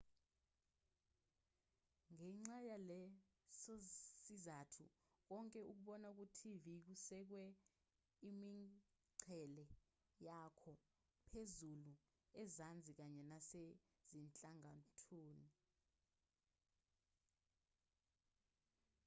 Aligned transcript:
ngenxa 2.13 2.57
yalesosizathu 2.69 4.85
konke 5.29 5.59
okubona 5.71 6.09
kutv 6.17 6.65
kusikwe 6.85 7.43
imingcele 8.29 9.65
yakho 10.27 10.73
phezulu 11.29 11.93
ezansi 12.43 12.91
kanye 12.99 13.21
nasezinhlangothini 13.31 15.47